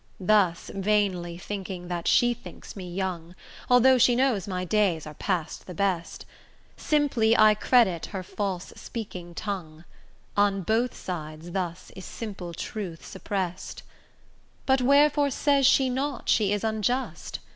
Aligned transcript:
Thus 0.19 0.71
vainly 0.73 1.37
thinking 1.37 1.87
that 1.87 2.07
she 2.07 2.33
thinks 2.33 2.75
me 2.75 2.91
young, 2.91 3.35
Although 3.69 3.99
she 3.99 4.15
knows 4.15 4.47
my 4.47 4.65
days 4.65 5.05
are 5.05 5.13
past 5.13 5.67
the 5.67 5.75
best, 5.75 6.25
Simply 6.75 7.37
I 7.37 7.53
credit 7.53 8.07
her 8.07 8.23
false 8.23 8.73
speaking 8.75 9.35
tongue: 9.35 9.83
On 10.35 10.63
both 10.63 10.95
sides 10.97 11.51
thus 11.51 11.91
is 11.95 12.03
simple 12.03 12.55
truth 12.55 13.05
suppressed: 13.05 13.83
But 14.65 14.81
wherefore 14.81 15.29
says 15.29 15.67
she 15.67 15.87
not 15.87 16.27
she 16.29 16.51
is 16.51 16.63
unjust? 16.63 17.37